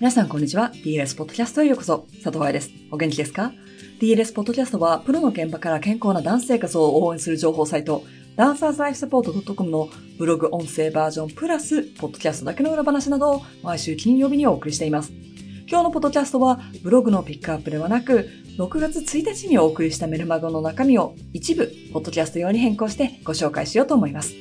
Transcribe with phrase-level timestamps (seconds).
[0.00, 0.72] 皆さんこんにちは。
[0.72, 2.06] DLS ポッドキャストへようこそ。
[2.24, 2.70] 佐藤愛です。
[2.90, 3.52] お元気ですか
[4.00, 8.02] ?DLS ポッドキャストは、プロの現場から健康なダンス生活を応援する情報サイト、
[8.34, 15.12] ダンサーズライフサポート .com のブログ音声バージョンプラス、ポッドキャストだけの裏話などを毎週金曜日にお送りしています。
[15.68, 18.26] 今日のポッドキャストは、ブログのピックアップではなく、
[18.56, 24.32] 6月1日にお送りしたメルマガの中身を一部、ポッドキャスト用に変更してご紹介しようと思います。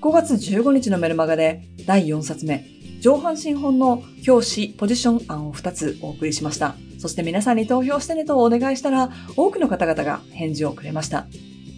[0.00, 2.71] 5月15日のメルマガで第4冊目、
[3.02, 6.76] 上半身本の表紙、ポジション案を2つお送りしました。
[7.00, 11.26] そして皆さんに投票してねとお願いしたら、多くの方々が返事をくれました。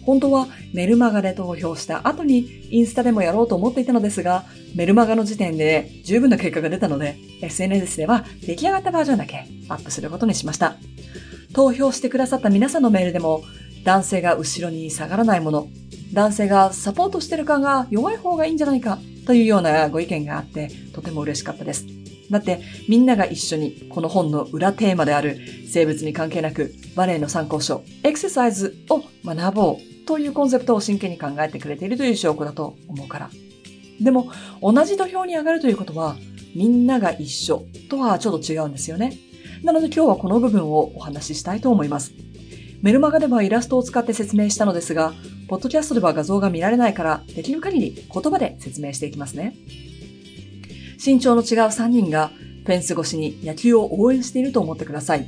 [0.05, 10.75] 本当はメルマガで投票した後にインスタでもやろうと思っていたのですが、メルマガの時点で十分な結果が出たので、SNS では出来上がったバージョンだけアップすることにしました。
[11.55, 13.41] 投票してくださった皆さんのメールでも、
[13.83, 15.69] 男性が後ろに下がらないもの、
[16.13, 21.85] 男性がサポートしてる感が弱い方がいいんじゃないかというようなご意見があってとても嬉しかったです。
[22.29, 25.37] だってみんなが一緒にこの本の裏テーマである
[25.69, 33.29] 生物に関係なくバレエの参考書エクササイズを学ぼうというコンセプトを真剣に考えてくれているという証拠だと思うから。
[34.01, 36.15] でも同じ土俵に上がるということは
[36.55, 39.17] みんなが一緒とはちょっと違うんですよね。
[39.63, 42.11] なので今日はこの部分をお話ししたいと思います。
[42.85, 45.11] メルマガではイラストを使って説明したのですが、
[45.47, 49.55] ポッドキャストでは画像が見られないから、できる限り言葉で説明していきますね。
[51.03, 52.29] 身長の違う3人が
[52.63, 55.25] フェンス越しに野球を応援していると思ってください。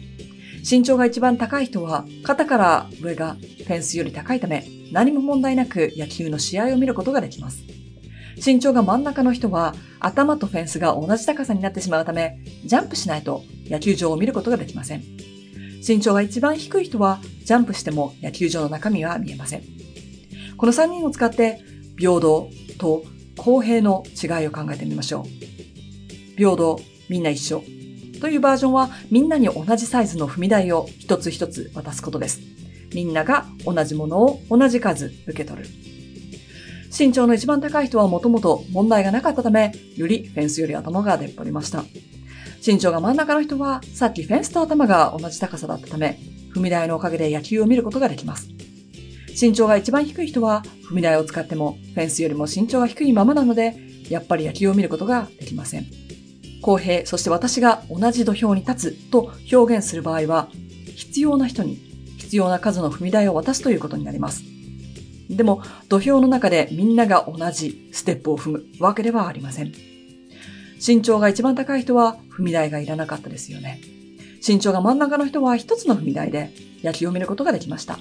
[0.69, 7.63] 身長が一番高い人は肩から上がフェンスより高いため何も問題なく野球の試合を見ることができます。
[8.35, 15.26] 身長が真ん中の人は頭とフェンスが同じ高さになってしまうためジャンプしないと野球場を見ることができません。
[15.85, 19.63] 身長が一番低い人はジャンプしても野球場の中身は見えません。
[20.57, 21.61] この3人を使って
[21.97, 23.03] 平等と
[23.37, 26.35] 公平の違いを考えてみましょう。
[26.35, 27.63] 平等、みんな一緒。
[28.19, 32.39] というバージョンはみんなに同じサイズの踏み台を一つ一つ渡すことです。
[32.93, 35.69] みんなが同じものを同じ数受け取る。
[36.97, 41.83] 身長の一番高い人はもともと問題がなかったため、よりフェンスより頭が出っ張りました。
[42.67, 46.19] 身長が真ん中の人はさっきフェンスと頭が同じ高さだったため、
[46.53, 48.49] 踏み台のおかげで野球を見ることができます。
[49.39, 53.73] 身長が一番低い人は踏み台を使ってもフェンスよりも身長が低いままなので、
[54.09, 55.85] やっぱり野球を見ることができません。
[56.61, 60.49] 公平、そして私が同じ土俵に立つと表現する場合は、
[60.93, 61.77] 必要な人に
[62.17, 64.43] 必要な数の踏み台を渡すということになります。
[65.29, 69.96] でも、土俵の中でみんなが同じステップを踏むわけではありません。
[70.85, 73.81] 身長が一番高い人は踏み台がいらなかったですよね。
[74.45, 76.51] 身長が真ん中の人は一つの踏み台で
[76.83, 77.99] 野球を見ることができました。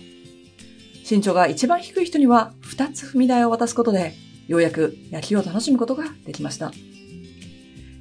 [1.09, 4.15] 身長が一番低い人には2つ踏み台を渡すことで、
[4.49, 6.73] ようやく野球を楽しむことができました。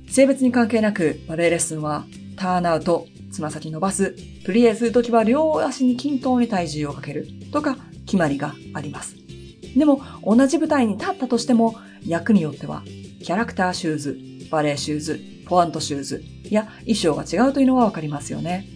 [0.09, 4.15] 性別に関係なくバレエレッスンはターンアウト、つま先伸ばす、
[4.45, 9.15] プリエするときは両足に均等に体重をかけるとか決まりがあります。
[9.75, 11.75] でも同じ舞台に立ったとしても
[12.05, 12.83] 役によっては
[13.21, 14.17] キャラクターシューズ、
[14.49, 18.67] バレエシューズ、ポワントシューズや衣装が違うというのはわかりますよね。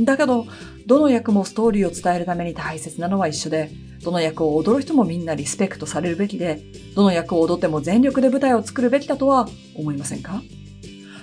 [0.00, 0.46] だけど、
[0.86, 3.70] どの役もストーリーを伝えるために大切なのは一緒で、
[4.02, 6.62] どの役を踊る人もみんなリスペクトされるべきで、
[6.94, 10.42] どの役を踊っても全力で舞台を作るべきだとは思いませんか？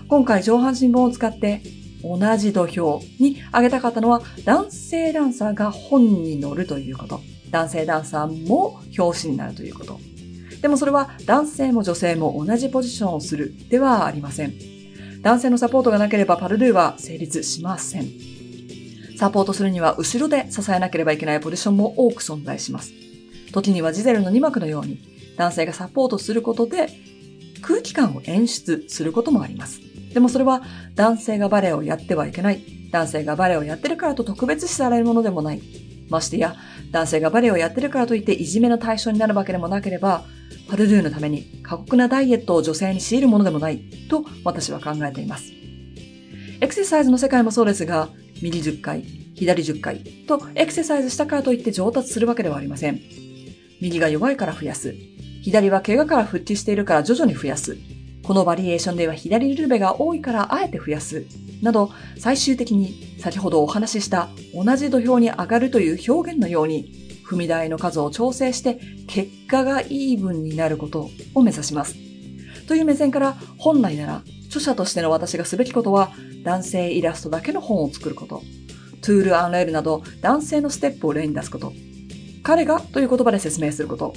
[0.07, 1.61] 今回上半身本を使って
[2.03, 7.19] 同じ土俵に上げたかったのは男性ダンサーが本に乗るということ。
[7.49, 9.99] 男性ダンサーも表紙になるということ。
[10.61, 14.53] でもそれは男性も女性も同じポジションをするではありません。
[15.21, 18.07] 男性のサポートがなければパルドゥは成立しません。
[19.17, 22.93] サポートするには後ろで支えなければいけないポジションも多く存在します。
[23.51, 24.99] 時にはジゼルの2幕のように
[25.37, 26.89] 男性がサポートすることで
[27.61, 29.81] 空気感を演出することもあります。
[30.13, 30.63] でもそれは
[30.95, 32.61] 男性がバレエをやってはいけない。
[32.91, 35.61] 男性がバレエをやってるからと特別視されるものでもない。
[36.09, 36.55] ましてや、
[36.91, 40.25] 男性がバレエをやってるからといっていじめの対象になるわけでもなければ、
[40.69, 43.79] パルドゥーのために過酷なダイエットを女性に強いるものでもない
[44.09, 45.51] と私は考えています。
[46.59, 48.09] エクササイズの世界もそうですが、
[48.41, 49.03] 右10回、
[49.35, 52.99] 左10回とエクササイズしたからといって上達するわけではありません。
[53.79, 54.95] 右が弱いから増やす。
[55.43, 57.77] 左は怪我から復帰しているから徐々に増やす。
[58.23, 61.25] このバリエーションでは左ルベが多いからあえて増やす。
[61.61, 71.95] など、最終的に先ほどお話しした同じ土俵に上がるという表現のように、踏み台の数を調整して結果がイーブンになることを目指します。
[72.67, 76.11] という目線から本来なら著者としての私がすべきことは
[76.43, 78.41] 男性イラストだけの本を作ること。
[79.01, 81.73] トゥール・アンレールなど男性のステップを例に出すこと。
[82.43, 84.13] 彼がという言葉で説明すること。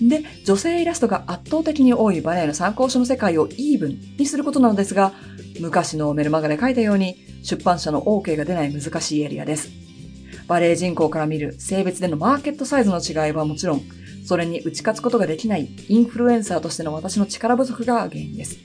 [0.00, 5.12] で、女性イラストが圧倒的に多いバレエの参考書の世界をイーブンにすることなのですが、
[5.64, 9.70] 昔のメルマガで書いたように、出版社の OK が出ない難しいエリアです。
[10.46, 13.82] バレエ人口から見る性別でのマーケットサイズの違いはもちろん、
[14.26, 18.58] それに打ち勝つことができないインフルエンサーとしての私の力不足が原因です。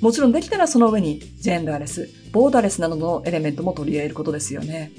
[0.00, 4.92] もちろんできたらその上に、ジェンダーレス、ボーダーレスなどのエレメントも取り入れることですよね。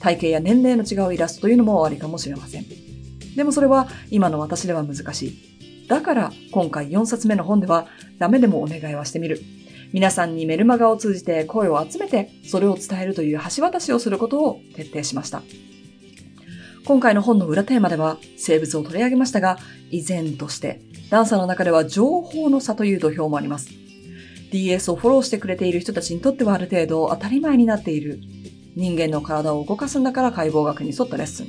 [0.00, 2.64] 体型や年齢の違うイラストというのもありかもしれません。
[3.36, 5.86] でもそれは今の私では難しい。
[5.88, 7.88] だから今回4冊目の本では
[8.18, 9.42] ダメでもお願いはしてみる。
[9.92, 15.42] 皆さんにメルマガを通じて声を集めてそれを伝えるという橋渡しをすることを徹底しました。
[16.84, 19.58] 今回の本の裏テーマでは生物を取り上げましたが、
[19.90, 23.70] 依然としてダンサーの中では情報の差という土俵もあります。
[24.50, 28.18] DS をフォローしてくれている人たちにとってはある程度当たり前になっている
[28.74, 31.48] 人間の体を動かすんだから解剖学に沿ったレッスン。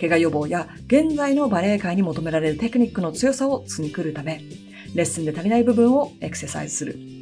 [0.00, 4.42] 怪我予防や現在のバレエ界に求められるテクニックの強さを積み来るため、
[4.94, 7.17] レッスンで足りない部分をエクササイズする。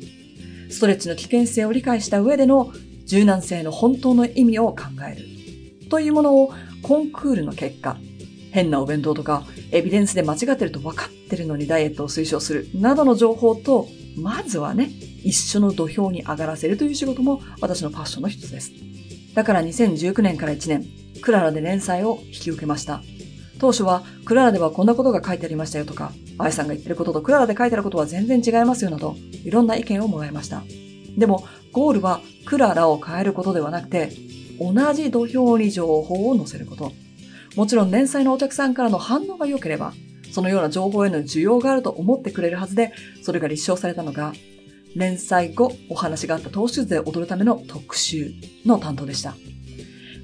[0.71, 2.73] ストレッチの危険性を理解した上での
[3.05, 5.89] 柔軟性の本当の意味を考える。
[5.89, 6.53] というものを
[6.83, 7.97] コンクールの結果、
[8.51, 13.87] 変なお弁当とかエビデンスで間違ってると分かってるのにダイエットを推奨するなどの情報と、
[14.17, 14.91] まずはね、
[15.23, 18.73] 一緒の土俵に上がらせるという仕事も私のパッションの一つです。
[19.35, 20.87] だから2019年から1年、
[21.21, 23.03] クララで連載を引き受けました。
[23.59, 30.63] 当初は、クララではこんなことが書いてありましたよとか、アイさんが言ってることとクララで書いてあることは全然違いますよなど、いろんな意見をもらいました。
[31.17, 34.13] でも、ゴールはクララを変えることではなくて、
[34.59, 36.93] 同じ土俵に情報を載せること。
[37.57, 39.95] もちろん連載のお客さんからの反応が良ければ、
[40.31, 42.93] そのような情報への需要があると思ってくれるはずで、
[43.23, 44.35] それが立証されたのが、
[44.95, 48.33] 連載後お話があった投手図で踊るための特集
[48.65, 49.35] の担当でした。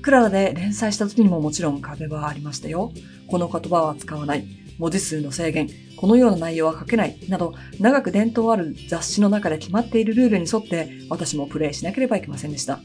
[0.02, 2.92] クララで連載した時にももちろん壁はありましたよ。
[3.28, 4.61] この言葉は使わない。
[4.82, 5.68] 文字数の制限。
[5.96, 7.16] このような内容は書けない。
[7.28, 12.80] など、長く伝統ある雑誌の中で決まっているルールに沿って私もプレイしなければいけませんでした。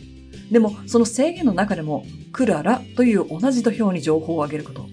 [0.52, 4.86] でも、その制限の中でも、クララという同じ土俵に情報を上げること。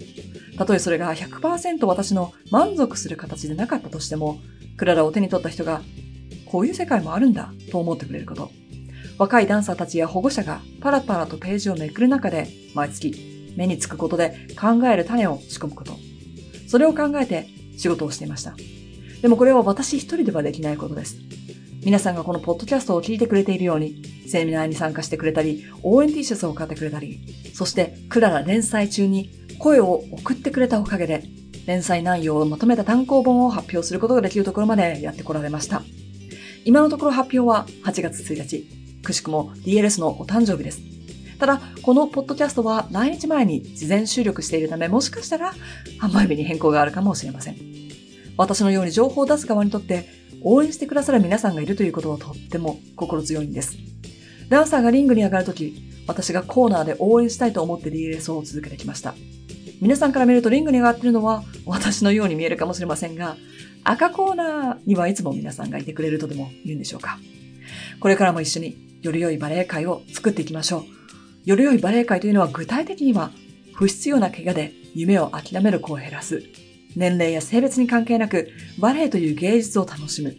[0.57, 4.39] たとえそれが100%私の満足する形でなかったとしても、
[4.79, 5.83] クララを手に取った人が
[6.47, 8.51] こういう世界もあるんだと思ってくれること。
[9.19, 16.04] 若いダンサーたちや保護者がパラパラとページをめくる中で毎月目につくことで考える種を仕込むこと。
[16.67, 18.55] それを考えて仕事をしていました。
[19.23, 21.17] でもこれは私一人ではできないことです。
[21.85, 27.21] 皆さんがこのポッドキャストを聞いてくれているように、セミナーに参加してくれたり、応援 T シャツを買ってくれたり、
[27.53, 31.25] そしてクララ連載中に声を送ってくれたおかげで、
[31.67, 35.83] 連載内容をまとめた単行本を発表することができるところまでやってこられました。
[36.65, 38.85] 今のところ発表は8月1日。
[39.03, 40.81] くしくも DLS のお誕生日です。
[41.45, 45.53] ただ、このポッドキャストは来日前に事前収録しているため、もしかしたら
[46.01, 47.57] 販売日に変更があるかもしれません。
[48.39, 50.09] 私のように情報を出す側にとって
[50.41, 53.77] 応援してくださる皆さんがいるということはとっても心強いんです。
[54.49, 55.75] ダンサーがリングに上がるとき、
[56.07, 59.15] 私がコーナーで応援したいと思って DLS を続けてきました。
[59.83, 63.37] 皆さんから見るとリングに上がっているのは私のように見えるかもしれませんが、
[63.85, 67.19] 赤コーナーにはいつも皆さんがいてくれるとでも言うんでしょうか。
[68.01, 71.04] これからも一緒により良いバレエ界を作っていきましょう。
[71.45, 73.31] より良いバレエ界というのは具体的には
[73.75, 76.43] 不必要な怪我で夢を諦める子を減らす。
[76.97, 80.37] 年齢や性別に関係なくバレエという芸術を楽しむ。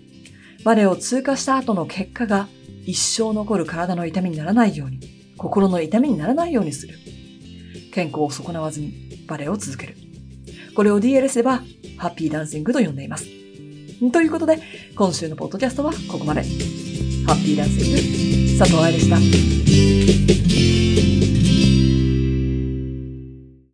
[0.63, 2.47] バレエを通過した後の結果が
[2.85, 4.99] 一生残る体の痛みにならないように、
[5.37, 6.97] 心の痛みにならないようにする。
[7.93, 9.95] 健康を損なわずにバレエを続ける。
[10.75, 11.61] これを DLS では
[11.97, 13.25] ハッピーダンシングと呼んでいます。
[14.11, 14.59] ということで、
[14.95, 16.41] 今週のポッドキャストはここまで。
[16.41, 20.94] ハッピーダンシング、佐藤愛でした。